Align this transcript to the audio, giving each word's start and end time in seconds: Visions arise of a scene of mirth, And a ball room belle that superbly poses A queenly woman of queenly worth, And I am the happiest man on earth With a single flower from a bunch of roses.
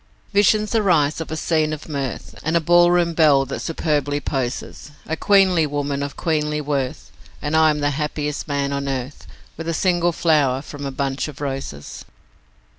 Visions 0.33 0.73
arise 0.73 1.21
of 1.21 1.29
a 1.29 1.37
scene 1.37 1.71
of 1.73 1.87
mirth, 1.87 2.33
And 2.41 2.57
a 2.57 2.59
ball 2.59 2.89
room 2.89 3.13
belle 3.13 3.45
that 3.45 3.59
superbly 3.59 4.19
poses 4.19 4.89
A 5.05 5.15
queenly 5.15 5.67
woman 5.67 6.01
of 6.01 6.17
queenly 6.17 6.59
worth, 6.59 7.11
And 7.39 7.55
I 7.55 7.69
am 7.69 7.81
the 7.81 7.91
happiest 7.91 8.47
man 8.47 8.73
on 8.73 8.87
earth 8.89 9.27
With 9.57 9.67
a 9.69 9.75
single 9.75 10.11
flower 10.11 10.63
from 10.63 10.87
a 10.87 10.91
bunch 10.91 11.27
of 11.27 11.39
roses. 11.39 12.03